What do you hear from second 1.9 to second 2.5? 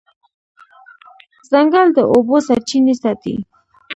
د اوبو